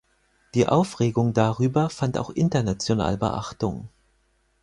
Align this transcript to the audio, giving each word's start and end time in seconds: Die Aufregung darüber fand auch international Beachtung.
Die 0.55 0.67
Aufregung 0.67 1.31
darüber 1.35 1.91
fand 1.91 2.17
auch 2.17 2.31
international 2.31 3.17
Beachtung. 3.17 3.87